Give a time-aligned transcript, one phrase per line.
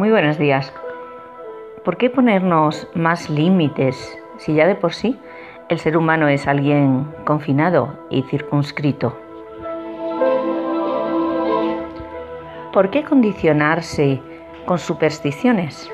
[0.00, 0.72] Muy buenos días.
[1.84, 5.20] ¿Por qué ponernos más límites si ya de por sí
[5.68, 9.14] el ser humano es alguien confinado y circunscrito?
[12.72, 14.22] ¿Por qué condicionarse
[14.64, 15.92] con supersticiones?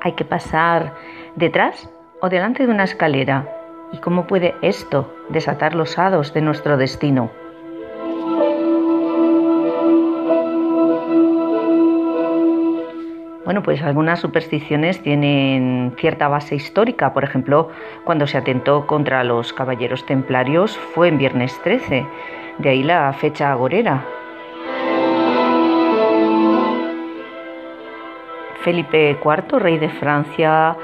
[0.00, 0.92] Hay que pasar
[1.36, 1.88] detrás
[2.20, 3.48] o delante de una escalera.
[3.92, 7.30] ¿Y cómo puede esto desatar los hados de nuestro destino?
[13.44, 17.12] Bueno, pues algunas supersticiones tienen cierta base histórica.
[17.12, 17.68] Por ejemplo,
[18.04, 22.06] cuando se atentó contra los caballeros templarios fue en viernes 13,
[22.58, 24.02] de ahí la fecha agorera.
[28.62, 30.74] Felipe IV, rey de Francia,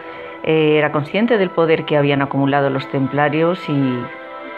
[0.43, 4.05] eh, era consciente del poder que habían acumulado los templarios y,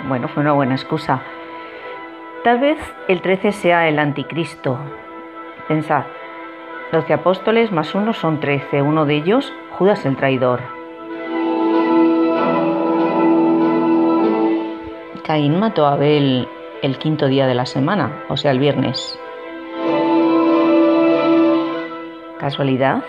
[0.08, 1.22] bueno, fue una buena excusa.
[2.42, 4.76] Tal vez el 13 sea el anticristo.
[5.68, 6.02] Pensad,
[6.92, 10.60] 12 apóstoles más uno son 13, uno de ellos Judas el traidor.
[15.24, 16.46] Caín mató a Abel
[16.82, 19.18] el quinto día de la semana, o sea, el viernes.
[22.38, 23.02] ¿Casualidad?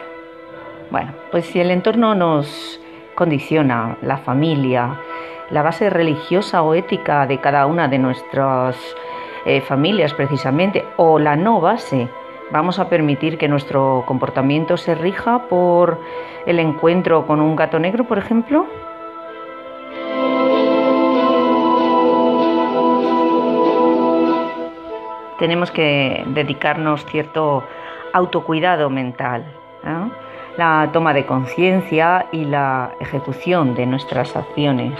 [0.89, 2.79] Bueno, pues si el entorno nos
[3.15, 5.01] condiciona, la familia,
[5.49, 8.77] la base religiosa o ética de cada una de nuestras
[9.45, 12.07] eh, familias precisamente, o la no base,
[12.53, 15.99] ¿Vamos a permitir que nuestro comportamiento se rija por
[16.45, 18.67] el encuentro con un gato negro, por ejemplo?
[25.39, 27.63] Tenemos que dedicarnos cierto
[28.13, 29.45] autocuidado mental,
[30.55, 34.93] la toma de conciencia y la ejecución de nuestras acciones.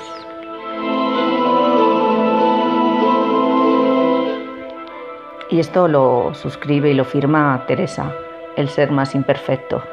[5.53, 8.11] Y esto lo suscribe y lo firma Teresa,
[8.55, 9.83] el ser más imperfecto.